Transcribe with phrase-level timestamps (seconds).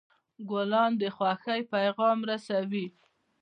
[0.49, 2.85] ګلان د خوښۍ پیغام رسوي.